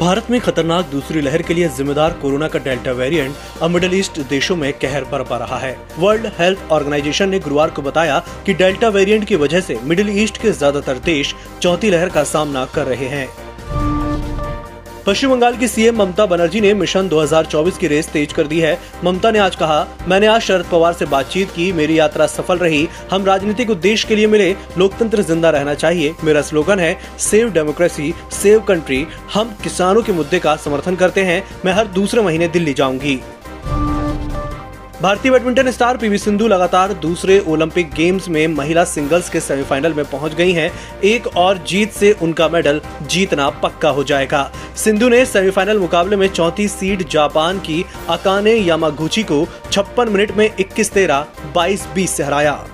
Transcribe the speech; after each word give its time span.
भारत 0.00 0.26
में 0.30 0.40
खतरनाक 0.40 0.86
दूसरी 0.86 1.20
लहर 1.20 1.42
के 1.42 1.54
लिए 1.54 1.68
जिम्मेदार 1.76 2.12
कोरोना 2.22 2.48
का 2.48 2.58
डेल्टा 2.58 2.92
वेरिएंट 2.92 3.34
अब 3.62 3.70
मिडिल 3.70 3.94
ईस्ट 3.94 4.18
देशों 4.30 4.56
में 4.56 4.72
कहर 4.72 5.04
बरपा 5.04 5.36
रहा 5.36 5.58
है। 5.58 5.76
वर्ल्ड 5.98 6.26
हेल्थ 6.38 6.72
ऑर्गेनाइजेशन 6.72 7.28
ने 7.28 7.38
गुरुवार 7.38 7.70
को 7.70 7.82
बताया 7.82 8.18
कि 8.46 8.54
डेल्टा 8.54 8.88
वेरिएंट 8.88 9.24
की 9.24 9.36
वजह 9.36 9.60
से 9.60 9.78
मिडिल 9.84 10.10
ईस्ट 10.22 10.42
के 10.42 10.50
ज़्यादातर 10.50 10.98
देश 11.04 11.34
चौथी 11.62 11.90
लहर 11.90 12.08
का 12.08 12.24
सामना 12.26 12.64
कर 12.74 12.86
रहे 12.86 13.08
हैं। 13.08 13.28
पश्चिम 15.06 15.30
बंगाल 15.30 15.56
की 15.56 15.66
सीएम 15.68 15.96
ममता 15.96 16.24
बनर्जी 16.26 16.60
ने 16.60 16.72
मिशन 16.74 17.08
2024 17.08 17.76
की 17.78 17.86
रेस 17.86 18.08
तेज 18.08 18.32
कर 18.32 18.46
दी 18.46 18.58
है। 18.60 18.78
ममता 19.04 19.30
ने 19.30 19.38
आज 19.38 19.56
कहा, 19.56 19.86
मैंने 20.08 20.26
आज 20.26 20.40
शरद 20.40 20.66
पवार 20.66 20.92
से 20.92 21.06
बातचीत 21.06 21.50
की, 21.50 21.72
मेरी 21.72 21.98
यात्रा 21.98 22.26
सफल 22.26 22.58
रही। 22.58 22.88
हम 23.10 23.24
राजनीतिक 23.24 23.70
उद्देश्य 23.70 24.08
के 24.08 24.16
लिए 24.16 24.26
मिले, 24.26 24.50
लोकतंत्र 24.78 25.22
ज़िंदा 25.22 25.50
रहना 25.50 25.74
चाहिए। 25.74 26.14
मेरा 26.24 26.42
स्लोगन 26.42 26.80
है, 26.80 26.98
सेव 27.18 27.52
डेमोक्रेसी, 27.52 28.14
सेव 28.32 28.60
कंट्री। 28.60 29.06
हम 29.34 29.56
किसानों 29.62 30.02
के 30.02 30.12
मुद्दे 30.12 30.38
का 30.38 30.56
समर्थन 30.56 30.96
करते 30.96 31.24
हैं। 31.24 31.42
मैं 31.64 31.72
हर 31.72 31.86
दूसरे 31.86 32.22
महीने 32.22 32.48
दिल्ली 32.48 32.74
जाऊँगी। 32.74 33.20
भारतीय 35.02 35.30
बैडमिंटन 35.30 35.70
स्टार 35.70 35.96
पीवी 35.96 36.18
सिंधु 36.18 36.46
लगातार 36.48 36.92
दूसरे 36.94 37.38
ओलंपिक 37.48 37.90
गेम्स 37.90 38.28
में 38.28 38.46
महिला 38.48 38.84
सिंगल्स 38.84 39.28
के 39.30 39.40
सेमीफाइनल 39.40 39.94
में 39.94 40.04
पहुँच 40.04 40.34
गई 40.34 40.52
हैं। 40.52 40.70
एक 41.04 41.26
और 41.36 41.58
जीत 41.58 41.92
से 41.92 42.12
उनका 42.12 42.48
मेडल 42.48 42.80
जीतना 43.02 43.48
पक्का 43.62 43.88
हो 43.88 44.04
जाएगा। 44.04 44.50
सिंधु 44.76 45.08
ने 45.08 45.24
सेमीफाइनल 45.26 45.78
मुकाबले 45.78 46.16
में 46.16 46.26
चौथी 46.28 46.68
सीड 46.68 47.08
जापान 47.08 47.58
की 47.58 47.84
अकाने 48.08 48.54
यामागुची 48.54 49.22
को 49.22 49.46
छप्पन 49.72 50.08
मिनट 50.08 50.32
में 50.36 50.50
21 50.56 50.92
तेरह 50.92 51.26
बाईस 51.54 51.86
बीस 51.94 52.10
से 52.10 52.24
हराया। 52.24 52.66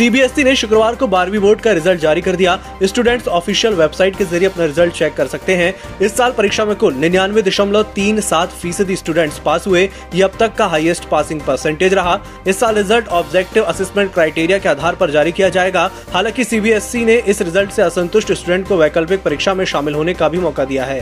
सीबीएसई 0.00 0.44
ने 0.44 0.54
शुक्रवार 0.56 0.94
को 0.96 1.06
बारहवीं 1.06 1.38
बोर्ड 1.40 1.60
का 1.60 1.72
रिज़ल्ट 1.72 2.00
जारी 2.00 2.20
कर 2.20 2.36
दिया। 2.36 2.56
स्टूडेंट्स 2.82 3.26
ऑफिशियल 3.28 3.74
वेबसाइट 3.74 4.16
के 4.16 4.24
ज़रिए 4.24 4.48
अपना 4.48 4.64
रिज़ल्ट 4.64 4.94
चेक 4.94 5.14
कर 5.14 5.26
सकते 5.26 5.56
हैं। 5.56 5.98
इस 6.02 6.16
साल 6.16 6.32
परीक्षा 6.32 6.64
में 6.64 6.74
कुल 6.76 6.94
निन्यानवे 6.94 7.42
दशमलव 7.42 7.82
तीन 7.94 8.20
सात 8.20 8.52
फ़ीसदी 8.52 8.96
स्टूडेंट्स 8.96 9.38
पास 9.38 9.66
हुए। 9.66 9.82
ये 10.14 10.22
अब 10.22 10.38
तक 10.40 10.54
का 10.54 10.66
हाईएस्ट 10.66 11.08
पासिंग 11.08 11.40
परसेंटेज 11.40 11.94
रहा। 11.94 12.18
इस 12.46 12.60
साल 12.60 12.74
रिज़ल्ट 12.74 13.08
ऑब्जेक्टिव 13.08 13.64
असेसमेंट 13.64 14.12
क्राइटेरिया 14.14 14.58
के 14.58 14.68
आधार 14.68 14.94
पर 14.94 15.10
जारी 15.10 15.32
किया 15.32 15.48
जाएगा। 15.48 15.90
हालाँकि 16.12 16.44
सीबीएसई 16.44 17.04
ने 17.04 17.16
इस 17.18 17.42
रिज़ल्ट 17.42 17.70
से 17.70 17.82
असंतुष्ट 17.82 18.32
स्टूडेंट 18.32 18.68
को 18.68 18.76
वैकल्पिक 18.76 19.22
परीक्षा 19.22 19.54
में 19.54 19.64
शामिल 19.64 19.94
होने 19.94 20.14
का 20.14 20.28
भी 20.28 20.38
मौका 20.38 20.64
दिया 20.64 20.84
है। 20.84 21.00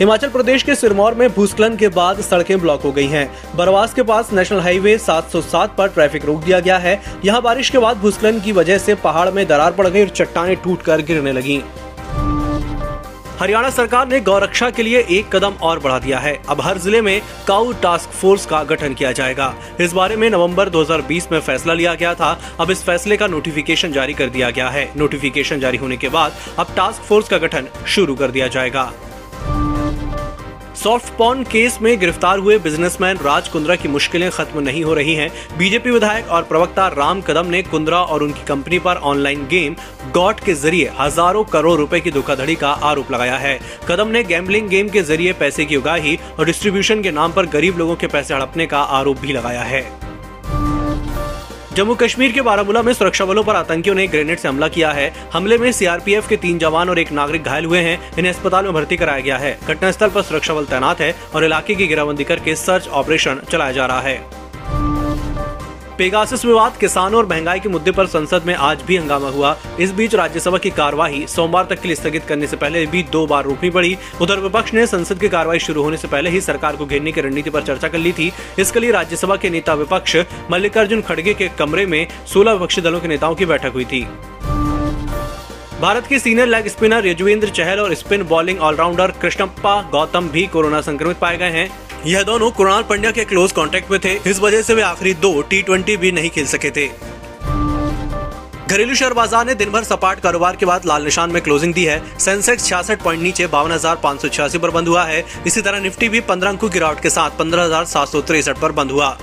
हिमाचल 0.00 0.28
प्रदेश 0.28 0.62
के 0.62 0.74
सिरमौर 0.74 1.14
में 1.14 1.28
भूस्खलन 1.28 1.74
के 1.76 1.88
बाद 1.88 2.20
सड़कें 2.20 2.60
ब्लॉक 2.60 2.82
हो 2.82 2.90
गई 2.92 3.06
हैं। 3.06 3.56
बरवास 3.56 3.92
के 3.94 4.02
पास 4.02 4.32
नेशनल 4.32 4.60
हाईवे 4.60 4.96
707 4.98 5.74
पर 5.78 5.88
ट्रैफ़िक 5.88 6.24
रोक 6.24 6.38
दिया 6.44 6.60
गया 6.60 6.76
है। 6.78 7.00
यहाँ 7.24 7.40
बारिश 7.42 7.70
के 7.70 7.78
बाद 7.78 7.96
भूस्खलन 7.96 8.40
की 8.40 8.52
वजह 8.52 8.78
से 8.78 8.94
पहाड़ 8.94 9.28
में 9.30 9.46
दरार 9.48 9.72
पड़ 9.72 9.86
गई 9.88 10.02
और 10.02 10.08
चट्टाने 10.10 10.54
टूटकर 10.54 11.00
गिरने 11.00 11.32
लगी। 11.32 11.60
हरियाणा 13.40 13.70
सरकार 13.70 14.08
ने 14.08 14.20
गौरक्षा 14.20 14.70
के 14.70 14.82
लिए 14.82 15.04
एक 15.10 15.28
कदम 15.34 15.54
और 15.62 15.78
बढ़ा 15.78 15.98
दिया 15.98 16.18
है। 16.18 16.34
अब 16.48 16.60
हर 16.60 16.78
ज़िले 16.78 17.00
में 17.00 17.20
काउ 17.48 17.72
टास्क 17.82 18.10
फोर्स 18.12 18.46
का 18.46 18.62
गठन 18.64 18.94
किया 18.94 19.12
जाएगा। 19.12 19.52
इस 19.80 19.92
बारे 19.92 20.16
में 20.16 20.28
नवंबर 20.30 20.68
2020 20.68 21.30
में 21.32 21.38
फैसला 21.40 21.74
लिया 21.74 21.94
गया 21.94 22.14
था। 22.14 22.32
अब 22.60 22.70
इस 22.70 22.84
फैसले 22.84 23.16
का 23.16 23.26
नोटिफिकेशन 23.26 23.92
जारी 23.92 24.14
कर 24.14 24.28
दिया 24.30 24.50
गया 24.50 24.68
है। 24.68 24.90
नोटिफिकेशन 24.96 25.60
जारी 25.60 25.78
होने 25.78 25.96
के 25.96 26.08
बाद 26.08 26.32
अब 26.58 26.74
टास्क 26.76 27.02
फोर्स 27.02 27.28
का 27.28 27.38
गठन 27.38 27.68
शुरू 27.86 28.14
कर 28.14 28.30
दिया 28.30 28.48
जाएगा। 28.48 28.90
सॉफ्ट 30.82 31.12
पॉन 31.16 31.42
केस 31.44 31.76
में 31.82 31.98
गिरफ़्तार 32.00 32.38
हुए 32.38 32.56
बिजनेसमैन 32.58 33.16
राज 33.16 33.48
कुंद्रा 33.48 33.74
की 33.76 33.88
मुश्किलें 33.88 34.30
खत्म 34.30 34.60
नहीं 34.60 34.82
हो 34.84 34.94
रही 34.94 35.14
हैं। 35.14 35.28
बीजेपी 35.58 35.90
विधायक 35.90 36.28
और 36.28 36.42
प्रवक्ता 36.42 36.86
राम 36.88 37.20
कदम 37.20 37.46
ने 37.46 37.62
कुंद्रा 37.62 38.00
और 38.04 38.22
उनकी 38.22 38.44
कंपनी 38.44 38.78
पर 38.78 38.96
ऑनलाइन 39.04 39.46
गेम 39.46 39.76
गॉट 40.14 40.40
के 40.40 40.54
ज़रिए 40.54 40.90
हज़ारों 41.00 41.44
करोड़ 41.46 41.78
रुपए 41.78 42.00
की 42.00 42.10
धोखाधड़ी 42.10 42.54
का 42.54 42.70
आरोप 42.70 43.10
लगाया 43.12 43.36
है। 43.38 43.58
कदम 43.88 44.08
ने 44.08 44.22
गैम्बलिंग 44.24 44.68
गेम 44.68 44.88
के 44.88 45.02
ज़रिए 45.02 45.32
पैसे 45.40 45.64
की 45.64 45.76
उगाही 45.76 46.18
और 46.38 46.46
डिस्ट्रीब्यूशन 46.46 47.02
के 47.02 47.10
नाम 47.12 47.32
पर 47.32 47.46
गरीब 47.48 47.78
लोगों 47.78 47.96
के 47.96 48.06
पैसे 48.08 48.34
हड़पने 48.34 48.66
का 48.66 48.80
आरोप 48.98 49.18
भी 49.18 49.32
लगाया 49.32 49.62
है। 49.64 50.09
जम्मू 51.76 51.94
कश्मीर 51.94 52.32
के 52.32 52.42
बारामूला 52.42 52.80
में 52.82 52.92
सुरक्षा 52.92 53.24
बलों 53.24 53.42
पर 53.44 53.56
आतंकियों 53.56 53.94
ने 53.94 54.06
ग्रेनेड 54.06 54.38
से 54.38 54.48
हमला 54.48 54.68
किया 54.68 54.90
है। 54.92 55.12
हमले 55.32 55.58
में 55.58 55.70
सीआरपीएफ 55.72 56.28
के 56.28 56.36
तीन 56.36 56.58
जवान 56.58 56.88
और 56.90 56.98
एक 56.98 57.12
नागरिक 57.12 57.42
घायल 57.42 57.64
हुए 57.64 57.80
हैं। 57.80 58.16
इन्हें 58.18 58.32
अस्पताल 58.32 58.64
में 58.64 58.72
भर्ती 58.74 58.96
कराया 58.96 59.20
गया 59.20 59.36
है। 59.38 59.58
घटनास्थल 59.68 60.10
पर 60.10 60.22
सुरक्षा 60.22 60.54
बल 60.54 60.64
तैनात 60.64 61.00
है 61.00 61.14
और 61.34 61.44
इलाके 61.44 61.74
की 61.74 61.86
घेराबंदी 61.86 62.24
करके 62.24 62.54
सर्च 62.56 62.88
ऑपरेशन 62.88 63.40
चलाया 63.50 63.72
जा 63.72 63.86
रहा 63.86 64.00
है। 64.00 64.39
पेगासिस 66.00 66.44
विवाद, 66.44 66.76
किसानों 66.76 67.18
और 67.18 67.26
महँगाई 67.26 67.60
के 67.60 67.68
मुद्दे 67.68 67.90
पर 67.90 68.06
संसद 68.06 68.42
में 68.46 68.54
आज 68.54 68.82
भी 68.82 68.96
हंगामा 68.96 69.28
हुआ। 69.28 69.56
इस 69.80 69.90
बीच 69.92 70.14
राज्यसभा 70.14 70.58
की 70.58 70.70
कार्यवाही 70.70 71.26
सोमवार 71.26 71.64
तक 71.64 71.80
के 71.80 71.88
लिए 71.88 71.94
स्थगित 71.94 72.24
करने 72.24 72.46
से 72.46 72.56
पहले 72.56 72.84
भी 72.86 73.02
दो 73.02 73.26
बार 73.26 73.44
रोकनी 73.44 73.70
पड़ी। 73.70 73.96
उधर 74.20 74.40
विपक्ष 74.40 74.74
ने 74.74 74.86
संसद 74.86 75.18
की 75.20 75.28
कार्यवाही 75.28 75.60
शुरू 75.60 75.82
होने 75.82 75.96
से 75.96 76.08
पहले 76.08 76.30
ही 76.30 76.40
सरकार 76.40 76.76
को 76.76 76.86
घेरने 76.86 77.12
की 77.12 77.20
रणनीति 77.20 77.50
पर 77.50 77.62
चर्चा 77.62 77.88
कर 77.88 77.98
ली 77.98 78.12
थी। 78.12 78.30
इसके 78.58 78.80
लिए 78.80 78.90
राज्यसभा 78.90 79.36
के 79.36 79.50
नेता 79.50 79.74
विपक्ष 79.74 80.16
मल्लिकार्जुन 80.50 81.02
खड़गे 81.02 81.34
के 81.34 81.48
कमरे 81.58 81.86
में 81.86 82.06
सोलह 82.26 82.52
विपक्षी 82.52 82.80
दलों 82.80 83.00
के 83.00 83.08
नेताओं 83.08 83.34
की 83.34 83.46
बैठक 83.46 83.72
हुई 83.74 83.84
थी। 83.84 84.02
भारत 85.80 86.06
के 86.06 86.18
senior 86.18 86.46
leg 86.46 86.66
spinner 86.68 87.06
Yuzvendra 87.06 87.48
Chahal 87.50 87.80
और 87.80 87.94
spin 87.94 88.22
bowling 88.22 88.60
allrounder 88.60 89.10
Krishnappa 89.22 89.80
Gowtham 89.92 90.28
भी 90.28 90.46
कोरोना 90.46 90.80
संक्रमित 90.80 91.18
पाए 91.18 91.36
गए 91.36 91.50
हैं। 91.50 91.68
यह 92.06 92.22
दोनों 92.22 92.50
कुणाल 92.50 92.82
पंड्या 92.82 93.10
के 93.10 93.24
क्लोज 93.24 93.52
कॉन्टेक्ट 93.52 93.90
में 93.90 93.98
थे। 94.00 94.12
इस 94.26 94.38
वजह 94.40 94.62
से 94.62 94.74
वे 94.74 94.82
आखिरी 94.82 95.12
दो 95.16 95.40
टी 95.42 95.96
भी 95.96 96.12
नहीं 96.12 96.30
खेल 96.30 96.46
सके 96.46 96.70
थे। 96.70 96.86
घरेलू 98.66 98.94
शेयर 98.94 99.12
बाज़ार 99.12 99.46
ने 99.46 99.54
दिन 99.54 99.70
भर 99.70 99.84
सपाट 99.84 100.20
कारोबार 100.20 100.56
के 100.56 100.66
बाद 100.66 100.86
लाल 100.86 101.04
निशान 101.04 101.30
में 101.30 101.40
क्लोजिंग 101.42 101.74
दी 101.74 101.84
है। 101.84 102.02
सेंसेक्स 102.18 102.66
छियासठ 102.66 103.02
पॉइंट 103.02 103.22
नीचे 103.22 103.46
बावन 103.46 103.72
हज़ार 103.72 103.96
पाँच 103.96 104.22
सौ 104.22 104.28
छियासी 104.28 104.58
पर 104.58 104.70
बंद 104.70 104.88
हुआ 104.88 105.04
है। 105.04 105.24
इसी 105.46 105.60
तरह 105.60 105.80
निफ्टी 105.80 106.08
भी 106.08 106.20
पंद्रह 106.22 106.50
अंकों 106.50 106.70
गिरावट 106.72 107.00
के 107.00 107.10
साथ 107.10 107.38
पंद्रह 107.38 107.64
हज़ार 107.64 107.84
सात 107.86 108.08
सौ 108.08 108.20
तिरसठ 108.22 108.58
पर 108.58 108.72
बंद 108.72 108.90
हुआ। 108.90 109.16